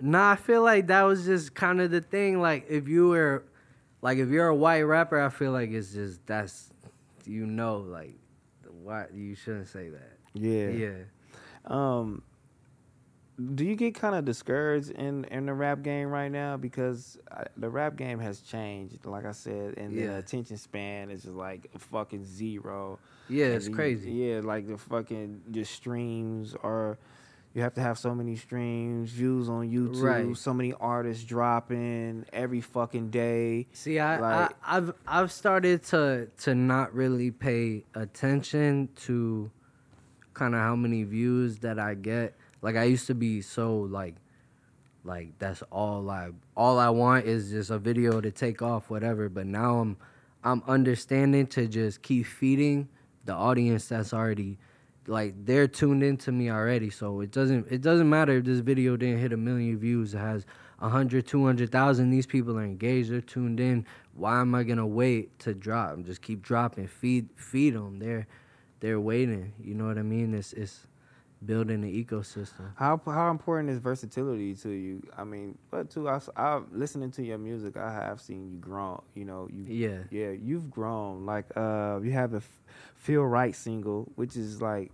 [0.00, 2.40] Nah, I feel like that was just kind of the thing.
[2.40, 3.44] Like if you were,
[4.02, 6.70] like if you're a white rapper, I feel like it's just that's,
[7.26, 8.14] you know, like,
[8.82, 10.18] why you shouldn't say that.
[10.34, 10.68] Yeah.
[10.68, 10.96] Yeah.
[11.66, 12.22] Um,
[13.54, 17.44] do you get kind of discouraged in in the rap game right now because uh,
[17.56, 19.04] the rap game has changed?
[19.06, 22.98] Like I said, and the attention span is just like fucking zero.
[23.28, 24.10] Yeah, And it's you- crazy.
[24.12, 26.98] Yeah, like the fucking just streams are.
[27.52, 30.36] You have to have so many streams, views on YouTube, Right.
[30.36, 33.66] so many artists dropping every fucking day.
[33.72, 39.50] See, I, Like- I I've I've started to to not really pay attention to
[40.32, 42.36] kind of how many views that I get.
[42.62, 44.14] Like I used to be so like
[45.02, 49.28] like that's all I all I want is just a video to take off whatever,
[49.28, 49.96] but now I'm
[50.44, 52.88] I'm understanding to just keep feeding
[53.24, 54.56] the audience that's already
[55.10, 58.96] like they're tuned into me already so it doesn't it doesn't matter if this video
[58.96, 60.46] didn't hit a million views it has
[60.80, 63.86] 100 200,000 these people are engaged they're tuned in.
[64.14, 66.02] Why am i going to wait to drop?
[66.02, 66.86] Just keep dropping.
[66.86, 68.26] Feed feed them they're
[68.80, 69.52] they're waiting.
[69.62, 70.34] You know what i mean?
[70.34, 70.86] It's it's
[71.44, 72.72] building the ecosystem.
[72.76, 75.02] How how important is versatility to you?
[75.16, 79.04] I mean, but too, I, I listening to your music, I have seen you grow.
[79.14, 79.98] You know, you yeah.
[80.10, 81.26] yeah, you've grown.
[81.26, 82.62] Like uh, you have a F-
[82.96, 84.92] Feel Right single, which is like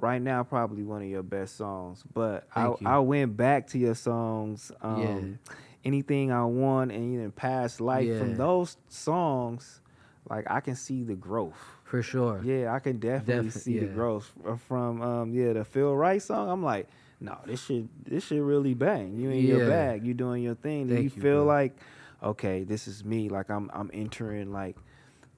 [0.00, 2.02] right now probably one of your best songs.
[2.12, 2.76] But I you.
[2.84, 4.72] I went back to your songs.
[4.82, 5.38] Um,
[5.82, 9.80] Anything I want and even past life from those songs,
[10.28, 11.56] like I can see the growth.
[11.84, 14.30] for sure Yeah, I can definitely Defi- see the growth
[14.68, 16.50] from um yeah the Feel Right song.
[16.50, 16.86] I'm like,
[17.18, 19.16] no, this shit this shit really bang.
[19.18, 20.88] You in your bag, you doing your thing.
[20.88, 21.44] Do you, you, feel bro.
[21.46, 21.74] like,
[22.22, 23.30] okay, this is me.
[23.30, 24.76] Like I'm I'm entering like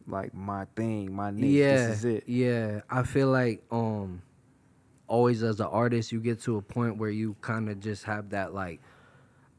[0.08, 1.52] like my thing, my niche.
[1.54, 2.24] yeah This is it.
[2.26, 4.22] yeah i feel like um
[5.08, 8.30] always as an artist you get to a point where you kind of just have
[8.30, 8.80] that like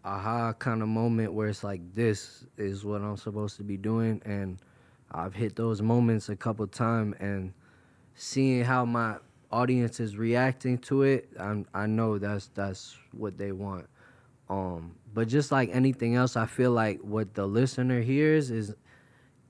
[0.05, 4.21] aha kind of moment where it's like this is what i'm supposed to be doing
[4.25, 4.57] and
[5.11, 7.53] i've hit those moments a couple times and
[8.15, 9.15] seeing how my
[9.51, 13.87] audience is reacting to it I'm, i know that's that's what they want
[14.49, 18.73] um but just like anything else i feel like what the listener hears is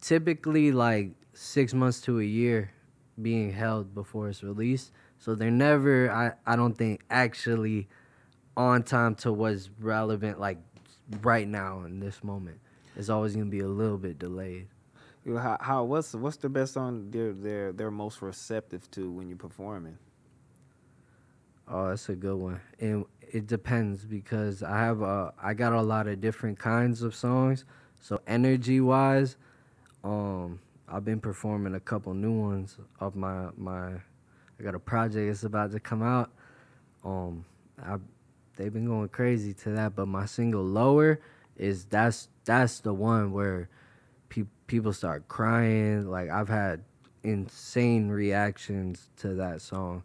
[0.01, 2.71] typically like six months to a year
[3.21, 4.91] being held before it's released.
[5.23, 7.87] So they're never, I, I don't think, actually
[8.57, 10.57] on time to what's relevant like
[11.21, 12.59] right now in this moment.
[12.97, 14.67] It's always gonna be a little bit delayed.
[15.23, 19.09] You know, How, how what's what's the best song they're they're they're most receptive to
[19.09, 19.97] when you're performing?
[21.69, 22.59] Oh, that's a good one.
[22.81, 27.15] And it depends because I have a, I got a lot of different kinds of
[27.15, 27.63] songs.
[28.01, 29.37] So energy wise,
[30.03, 30.59] um,
[30.89, 33.93] I've been performing a couple new ones of my my.
[34.59, 36.31] I got a project that's about to come out.
[37.03, 37.45] Um,
[37.81, 37.97] I
[38.55, 41.19] they've been going crazy to that, but my single lower
[41.57, 43.69] is that's that's the one where
[44.29, 46.09] pe- people start crying.
[46.09, 46.83] Like I've had
[47.23, 50.03] insane reactions to that song.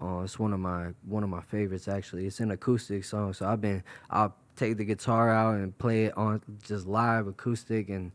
[0.00, 2.26] Uh, it's one of my one of my favorites actually.
[2.26, 6.16] It's an acoustic song, so I've been I'll take the guitar out and play it
[6.16, 8.12] on just live acoustic, and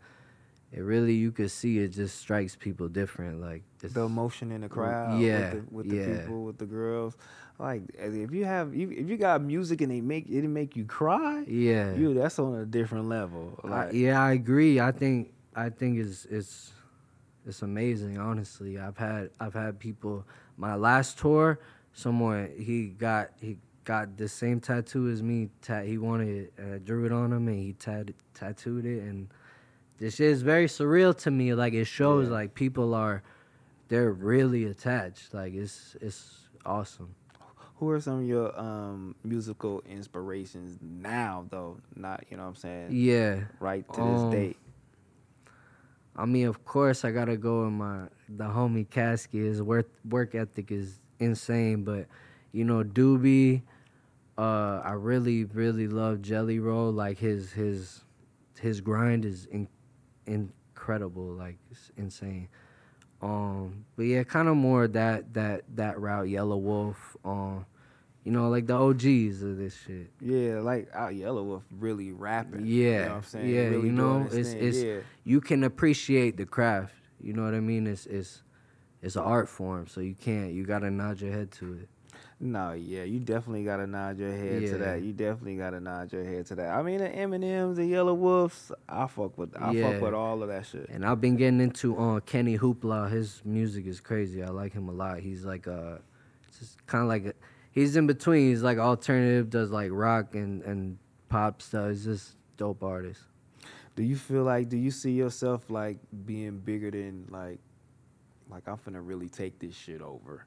[0.73, 3.39] it really you could see it just strikes people different.
[3.39, 6.19] Like The emotion in the crowd, yeah, with the, with the yeah.
[6.21, 7.15] people, with the girls.
[7.59, 11.43] like if you have if you got music and they make it make you cry,
[11.47, 11.93] Yeah.
[11.93, 13.59] you that's on a different level.
[13.63, 14.79] I, Like, yeah, I agree.
[14.79, 16.71] I think I think it's it's
[17.45, 18.17] it's amazing.
[18.17, 20.25] Honestly, I've had I've had people.
[20.57, 21.59] My last tour,
[21.93, 25.49] someone he got he got the same tattoo as me.
[25.61, 26.53] Ta- he wanted it.
[26.57, 29.03] And I drew it on him, and he tat- tattooed it.
[29.03, 29.27] And
[29.99, 31.53] this is very surreal to me.
[31.53, 32.33] Like it shows Yeah.
[32.33, 33.23] like people are
[33.89, 35.33] they're really attached.
[35.33, 37.15] Like it's it's awesome.
[37.77, 41.77] Who are some of your um musical inspirations now though?
[41.95, 43.41] Not you know what I'm saying Yeah.
[43.59, 44.57] right to Um, this date.
[46.15, 49.45] I mean, of course, I gotta go with my the homie Caskey.
[49.45, 52.05] His work work ethic is insane, but
[52.51, 53.63] you know, Doobie,
[54.37, 56.91] uh, I really really love Jelly Roll.
[56.91, 58.03] Like his his
[58.59, 59.67] his grind is in,
[60.25, 61.25] incredible.
[61.33, 62.47] Like it's insane.
[63.21, 66.27] Um, but yeah, kind of more that that that route.
[66.27, 66.95] Yelawolf.
[67.23, 67.65] Um,
[68.23, 70.09] you know, like the OGs of this shit.
[70.21, 72.65] Yeah, like out Yelawolf really rapping.
[72.65, 73.49] Yeah, you know what I'm saying.
[73.49, 74.99] yeah, really you know, it's- thing, it's- yeah.
[75.25, 76.93] you can appreciate the craft.
[77.21, 77.85] You know what I mean?
[77.87, 78.43] It's it's
[79.01, 80.53] it's an art form, so you can't.
[80.53, 81.89] You gotta nod your head to it.
[82.39, 85.01] No, yeah, you definitely gotta nod your head to that.
[85.01, 86.69] You definitely gotta nod your head to that.
[86.75, 89.91] I mean, the Eminems, the Yelawolves, I fuck with, I Yeah.
[89.93, 90.89] fuck with all of that shit.
[90.89, 93.09] And I've been getting into uh, Kenny Hoopla.
[93.11, 94.43] His music is crazy.
[94.43, 95.19] I like him a lot.
[95.19, 95.97] He's like uh
[96.59, 97.33] just kind of like a,
[97.71, 98.49] he's in between.
[98.49, 100.97] He's like alternative, does like rock and and
[101.29, 101.89] pop stuff.
[101.89, 103.21] He's just dope artist.
[103.95, 107.59] Do you feel like, do you see yourself like being bigger than like,
[108.49, 110.45] like I'm finna really take this shit over?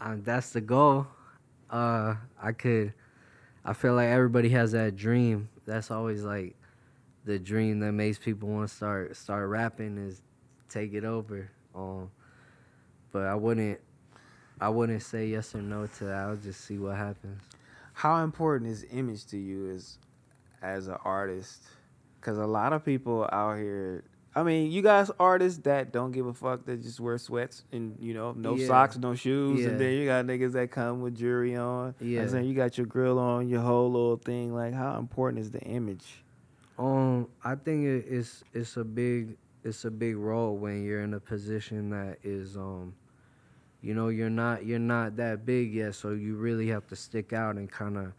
[0.00, 1.06] Um, that's the goal.
[1.70, 2.92] Uh, I could.
[3.64, 5.48] I feel like everybody has that dream.
[5.66, 6.54] That's always like
[7.24, 10.22] the dream that makes people want to start start rapping is
[10.68, 11.50] take it over.
[11.74, 12.10] Um,
[13.12, 13.80] but I wouldn't.
[14.60, 16.14] I wouldn't say yes or no to that.
[16.14, 17.42] I'll just see what happens.
[17.92, 19.98] How important is image to you as,
[20.62, 21.62] as an artist?
[22.20, 24.04] Because a lot of people out here.
[24.36, 27.96] I mean, you guys artists that don't give a fuck that just wear sweats and
[27.98, 28.66] you know no Yeah.
[28.66, 29.68] socks, no shoes, Yeah.
[29.70, 31.94] and then you got niggas that come with jewelry on.
[32.00, 32.20] Yeah.
[32.22, 34.52] I'm saying you got your grill on, your whole little thing.
[34.54, 36.22] Like, how important is the image?
[36.78, 41.14] Um, I think it, it's it's a big it's a big role when you're in
[41.14, 42.94] a position that is um,
[43.80, 47.32] you know, you're not you're not that big yet, so you really have to stick
[47.32, 48.12] out and kind of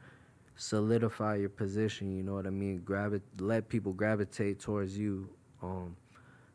[0.55, 2.15] solidify your position.
[2.15, 2.79] You know what I mean?
[2.83, 5.29] Gravi- let people gravitate towards you.
[5.61, 5.95] Um,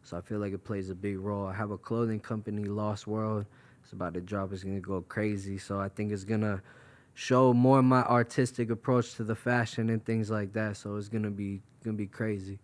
[0.03, 1.47] so I feel like it plays a big role.
[1.47, 3.47] I have a clothing company, Lost World.
[3.83, 4.53] It's about to drop.
[4.53, 5.59] It's gonna go crazy.
[5.59, 6.62] So I think it's gonna
[7.15, 10.77] show more my artistic approach to the fashion and things like that.
[10.77, 12.59] So it's gonna be gonna be crazy.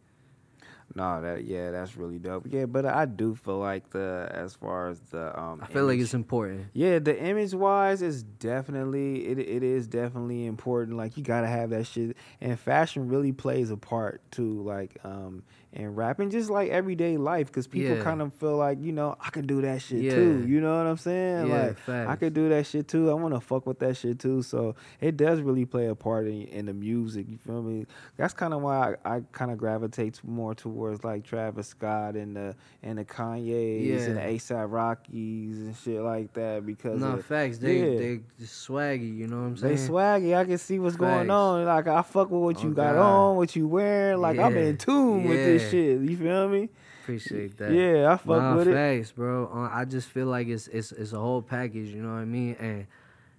[0.95, 2.47] No, that yeah, that's really dope.
[2.49, 6.01] Yeah, but I do feel like the as far as the um, I feel like
[6.01, 6.67] it's important.
[6.73, 10.97] Yeah, the image wise is definitely it it is definitely important.
[10.97, 12.17] Like you gotta have that shit.
[12.41, 17.49] And fashion really plays a part too, like um in rapping, just like everyday life,
[17.49, 18.03] because people Yeah.
[18.03, 20.15] kind of feel like, you know, I can do that shit Yeah.
[20.15, 20.47] too.
[20.49, 21.47] You know what I'm saying?
[21.49, 21.75] Yeah, like I
[22.07, 22.19] facts.
[22.21, 23.11] could do that shit too.
[23.11, 24.41] I wanna fuck with that shit too.
[24.43, 27.27] So it does really play a part in, in the music.
[27.29, 27.87] You feel me?
[28.17, 32.35] That's kind of why I, I kind of gravitate more towards like Travis Scott and
[32.35, 34.21] the and the Kanye's and the.
[34.23, 37.59] ASAP Rockies and shit like that because No of- facts.
[37.59, 39.17] They they swaggy.
[39.17, 39.77] You know what I'm saying?
[39.77, 40.35] they swaggy.
[40.37, 41.65] I can see what's going on.
[41.67, 43.03] Like I fuck with what you Oh, got God.
[43.31, 44.19] on, what you wearing.
[44.21, 45.59] Like I'm in tune with this.
[45.71, 46.01] Shit.
[46.01, 46.69] You feel me?
[47.03, 47.73] Appreciate that.
[47.73, 48.75] Yeah, I fuck nah, with it.
[48.75, 49.51] facts, bro.
[49.53, 51.89] Uh, I just feel like it's it's it's a whole package.
[51.89, 52.57] You know what I mean?
[52.59, 52.87] And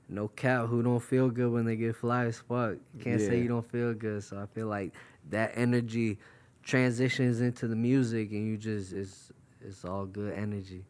[0.09, 2.77] no cap, who don't feel good when they get fly as fuck.
[2.99, 4.23] Can't say you don't feel good.
[4.23, 4.93] So I feel like
[5.29, 6.17] that energy
[6.63, 10.83] transitions into the music, and you just it's it's all good energy.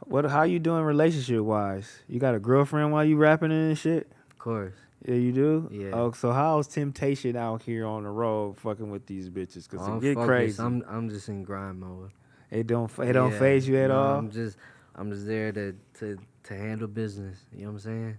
[0.00, 0.26] What?
[0.26, 2.02] How you doing relationship wise?
[2.08, 4.10] You got a girlfriend while you rapping and shit?
[4.30, 4.74] Of course.
[5.04, 5.68] Yeah, you do.
[5.70, 5.90] Yeah.
[5.92, 9.68] Oh, so how's temptation out here on the road, fucking with these bitches?
[9.68, 10.62] Cause I'm it get crazy.
[10.62, 12.10] I'm I'm just in grind mode.
[12.50, 12.90] it don't.
[13.00, 13.38] It don't Yeah.
[13.38, 14.18] phase you at No, all.
[14.18, 14.56] I'm just
[14.94, 17.38] I'm just there to to to handle business.
[17.52, 18.18] You know what I'm saying?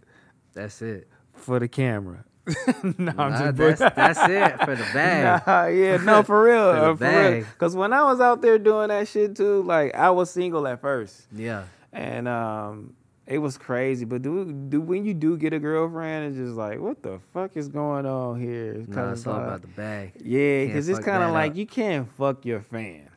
[0.54, 1.08] That's it.
[1.34, 2.24] for the camera.
[3.00, 5.41] no, I'm Nah, just that's that's it for the bag.
[5.48, 7.45] Nah, yeah, no, for real, For uh, for real.
[7.58, 10.82] Cause when I was out there doing that shit too, like I was single at
[10.82, 11.63] first, Yeah.
[11.91, 12.93] and um,
[13.27, 14.05] it was crazy.
[14.05, 17.55] But do do when you do get a girlfriend, it's just like, what the fuck
[17.57, 18.73] is going on here?
[18.73, 20.11] It's Nah, it's all like- about the bag.
[20.23, 21.57] yeah, because it's kind of like up.
[21.57, 23.09] you can't fuck your fans.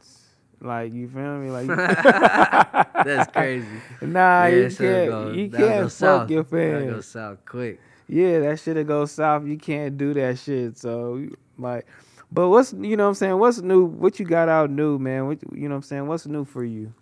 [0.60, 1.50] Like you feel me?
[1.50, 1.66] Like
[3.04, 3.66] That's crazy.
[4.02, 5.08] Nah, Yeah, you can't.
[5.10, 6.30] go- you can't fuck south.
[6.30, 7.06] your That'll go fans.
[7.06, 7.80] south quick.
[8.08, 9.46] Yeah, that shit'll go south.
[9.46, 10.78] You can't do that shit.
[10.78, 11.26] So
[11.58, 11.86] like,
[12.32, 13.38] but what's you know what I'm saying?
[13.38, 13.84] What's new?
[13.84, 15.26] What you got out new, man?
[15.28, 16.06] What, you know what I'm saying?
[16.06, 16.92] What's new for you?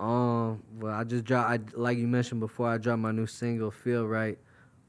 [0.00, 1.50] Um, well, I just dropped.
[1.50, 2.68] I like you mentioned before.
[2.68, 4.38] I dropped my new single, "Feel Right."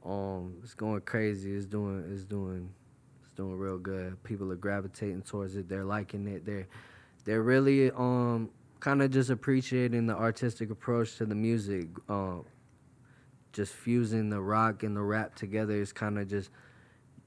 [0.04, 1.52] Um, it's going crazy.
[1.52, 2.04] It's doing.
[2.12, 2.70] It's doing.
[3.20, 4.22] It's doing real good.
[4.24, 5.68] People are gravitating towards it.
[5.68, 6.46] They're liking it.
[6.46, 6.66] They're,
[7.24, 11.88] they're really um kind of just appreciating the artistic approach to the music.
[12.08, 12.46] Um,
[13.52, 16.50] just fusing the rock and the rap together is kind of just.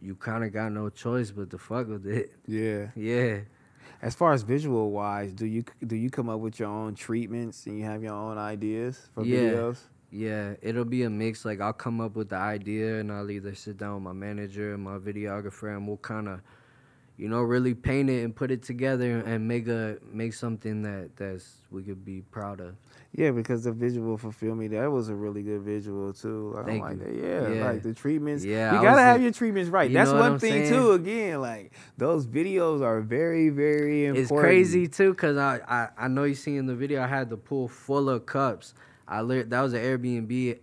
[0.02, 2.34] You kind of got no choice but to fuck with it.
[2.46, 2.88] Yeah.
[2.96, 3.40] Yeah.
[4.02, 7.66] As far as visual wise, do you do you come up with your own treatments
[7.66, 9.40] and you have your own ideas for Yeah.
[9.56, 9.78] videos?
[10.12, 11.44] Yeah, it'll be a mix.
[11.46, 14.74] Like I'll come up with the idea, and I'll either sit down with my manager
[14.74, 16.42] and my videographer, and we'll kind of,
[17.18, 21.16] you know, really paint it and put it together and make a make something that
[21.16, 22.76] that's we could be proud of.
[23.14, 24.68] Yeah, because the visual fulfill me.
[24.68, 26.52] That was a really good visual too.
[26.54, 27.22] Like, Thank I'm like you.
[27.22, 27.28] that.
[27.28, 27.72] Yeah, Yeah.
[27.72, 28.44] like the treatments.
[28.44, 29.92] Yeah, you I gotta have a- your treatments right.
[29.92, 30.74] That's one thing saying?
[30.74, 30.92] too.
[30.92, 34.32] Again, like those videos are very, very important.
[34.32, 37.30] It's crazy too, cause I, I I know you see in the video I had
[37.30, 38.74] the pool full of cups.
[39.08, 40.58] I lit that was an Airbnb.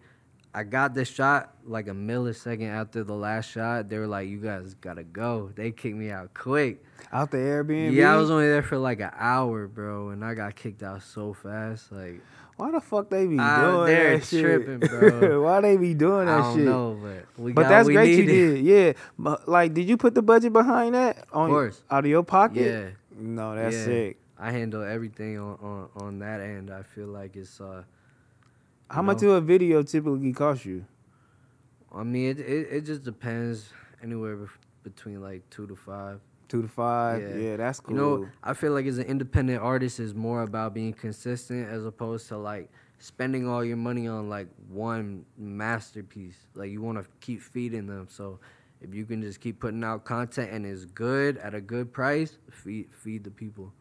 [0.54, 3.88] I got the shot like a millisecond after the last shot.
[3.88, 6.84] They were like, "You guys gotta go." They kicked me out quick.
[7.12, 7.92] out the Airbnb.
[7.94, 11.02] Yeah, I was only there for like an hour, bro, and I got kicked out
[11.02, 11.90] so fast.
[11.90, 12.20] Like
[12.56, 14.40] Why the fuck they be Ah, doing they're that shit?
[14.44, 15.42] tripping, bro.
[15.44, 16.64] Why they be doing that I don't shit?
[16.66, 18.64] know, but we But got that's we great you did.
[18.64, 18.92] Yeah.
[19.18, 21.24] But, like, did you put the budget behind that?
[21.32, 21.82] On course.
[21.90, 22.56] Out of your pocket?
[22.62, 22.88] Yeah,
[23.18, 23.84] No, that's Yeah.
[23.84, 24.18] sick.
[24.38, 26.70] I handle everything on, on on that end.
[26.70, 27.84] I feel like it's uh.
[28.92, 29.28] How you much know?
[29.28, 30.84] do a video typically cost you?
[31.94, 33.70] I mean, it it, it just depends.
[34.02, 34.50] Anywhere bef-
[34.82, 36.20] between like two to five.
[36.48, 37.22] Two to five?
[37.22, 37.56] Yeah, Yeah.
[37.56, 37.94] that's cool.
[37.94, 41.86] You know, I feel like as an independent artist, is more about being consistent as
[41.86, 46.36] opposed to like spending all your money on like one masterpiece.
[46.54, 48.08] Like you want to keep feeding them.
[48.10, 48.40] So
[48.82, 52.36] if you can just keep putting out content and it's good at a good price,
[52.50, 53.72] feed feed the people.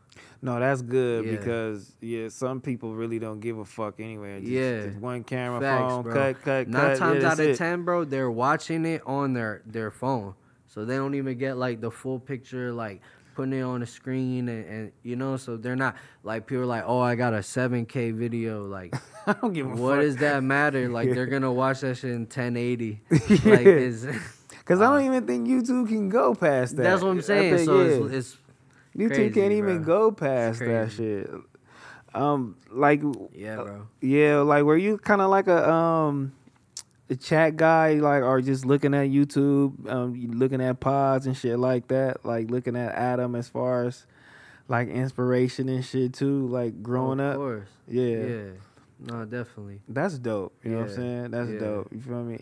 [0.41, 1.31] No, that's good Yeah.
[1.31, 4.39] because yeah, some people really don't give a fuck anyway.
[4.39, 4.85] Just, Yeah.
[4.87, 6.13] just one camera Facts, phone, bro.
[6.13, 6.97] cut, cut, Nine cut.
[6.97, 7.57] times yeah, out of it.
[7.57, 10.33] ten, bro, they're watching it on their their phone,
[10.67, 13.01] so they don't even get like the full picture, like
[13.35, 16.65] putting it on the screen, and, and you know, so they're not like people are
[16.65, 18.93] like, oh, I got a seven K video, like.
[19.27, 19.85] I don't give a What fuck.
[19.85, 20.89] What does that matter?
[20.97, 22.99] Like they're gonna watch that shit in 1080.
[23.11, 23.17] Yeah.
[23.45, 24.05] Like it's,
[24.57, 26.81] Because I don't even think YouTube can go past that.
[26.83, 27.55] that's what I'm saying.
[27.57, 28.05] think, so yeah.
[28.07, 28.37] it's, it's
[28.95, 30.09] YouTube crazy, can't even bro.
[30.09, 31.29] go past that shit.
[32.13, 33.01] Um, like
[33.33, 33.87] yeah, bro.
[34.01, 36.33] yeah, like were you kind of like a um
[37.09, 41.59] a chat guy, like or just looking at YouTube, um, looking at pods and shit
[41.59, 44.05] like that, like looking at Adam as far as
[44.67, 47.35] like inspiration and shit too, like growing of up.
[47.35, 47.69] course.
[47.87, 48.17] Yeah.
[48.17, 48.43] Yeah.
[48.99, 49.81] No, definitely.
[49.89, 50.53] That's dope.
[50.63, 51.31] You know what I'm saying?
[51.31, 51.59] That's yeah.
[51.59, 51.87] dope.
[51.91, 52.39] You feel me?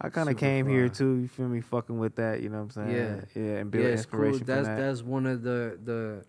[0.00, 1.16] I kind of came here too.
[1.16, 1.60] You feel me?
[1.60, 2.42] Fucking with that.
[2.42, 2.90] You know what I'm saying?
[2.90, 3.20] Yeah.
[3.34, 3.58] Yeah.
[3.58, 4.24] And build yeah, it's cool.
[4.24, 4.82] inspiration That's from that.
[4.82, 6.24] that's one of the the,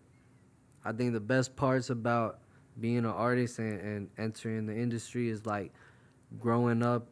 [0.84, 2.40] I think the best parts about
[2.80, 5.72] being an artist and, and entering the industry is like
[6.38, 7.08] growing up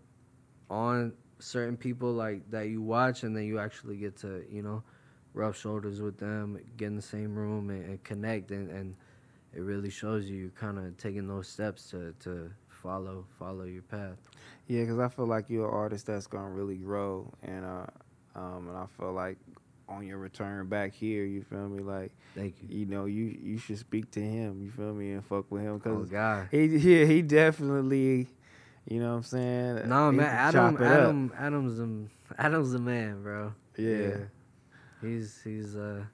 [0.70, 4.82] on certain people like that you watch and then you actually get to you know
[5.34, 8.94] rub shoulders with them get in the same room and, and connect and, and
[9.54, 12.50] it really shows you you kind of taking those steps to, to
[12.83, 14.16] follow follow your path
[14.66, 17.87] Yeah, because I feel like you're an artist that's gonna really grow, and uh,
[18.35, 19.38] um, and I feel like
[19.88, 21.83] on your return back here, you feel me?
[21.83, 24.62] Like thank you you know, you you should speak to him.
[24.62, 25.12] You feel me?
[25.12, 28.29] And fuck with him oh because god he yeah he definitely,
[28.88, 29.88] you know what I'm saying?
[29.88, 30.81] no he man can adam up.
[30.83, 32.07] adam adam's the
[32.42, 34.16] adam's the man bro Yeah.
[35.01, 36.05] He's he's uh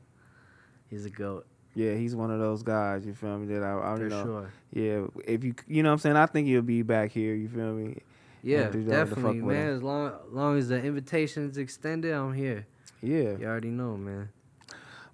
[0.88, 1.46] he's a goat
[1.78, 3.06] Yeah, he's one of those guys.
[3.06, 3.54] You feel me?
[3.54, 4.24] That I, I for know.
[4.24, 4.52] sure.
[4.72, 7.36] Yeah, if you you know what I'm saying, I think you'll be back here.
[7.36, 7.98] You feel me?
[8.42, 9.68] Yeah, definitely, man.
[9.68, 12.66] As long long as the invitation's extended, I'm here.
[13.00, 13.36] Yeah.
[13.38, 14.30] You already know, man.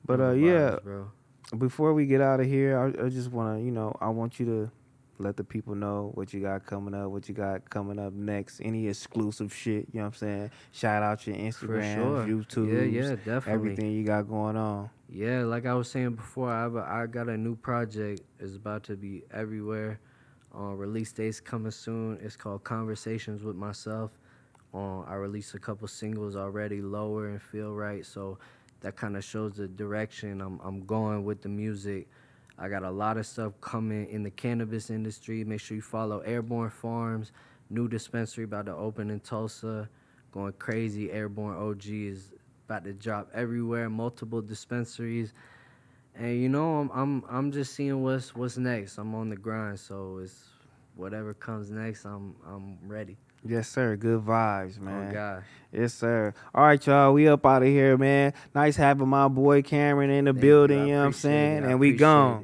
[0.06, 1.10] But uh, yeah, bro.
[1.58, 4.40] before we get out of here, I, I just want to, you know, I want
[4.40, 4.70] you to
[5.18, 8.60] let the people know what you got coming up, what you got coming up next,
[8.62, 9.86] any exclusive shit.
[9.92, 10.50] You know what I'm saying?
[10.72, 12.26] Shout out your Instagram, sure.
[12.26, 13.52] YouTube, Yeah, yeah, definitely.
[13.52, 14.88] everything you got going on.
[15.16, 18.22] Yeah, like I was saying before, I have a, I got a new project.
[18.40, 20.00] It's about to be everywhere.
[20.52, 22.18] Uh, release dates coming soon.
[22.20, 24.10] It's called Conversations with Myself.
[24.74, 28.04] Uh, I released a couple singles already, Lower and Feel Right.
[28.04, 28.38] So
[28.80, 32.08] that kind of shows the direction I'm I'm going with the music.
[32.58, 35.44] I got a lot of stuff coming in the cannabis industry.
[35.44, 37.30] Make sure you follow Airborne Farms,
[37.70, 39.88] new dispensary about to open in Tulsa.
[40.32, 41.12] Going crazy.
[41.12, 42.32] Airborne OG is
[42.66, 45.32] about to drop everywhere, multiple dispensaries.
[46.16, 48.98] And you know, I'm I'm I'm just seeing what's what's next.
[48.98, 50.44] I'm on the grind, so it's
[50.94, 53.16] whatever comes next, I'm I'm ready.
[53.46, 53.96] Yes, sir.
[53.96, 55.08] Good vibes, oh, man.
[55.10, 55.44] Oh gosh.
[55.70, 56.32] Yes, sir.
[56.54, 57.12] All right, y'all.
[57.12, 58.32] We up out of here, man.
[58.54, 61.64] Nice having my boy Cameron in the Thank building, you know what I'm saying?
[61.64, 61.64] it.
[61.64, 62.38] And we gone.
[62.38, 62.42] it.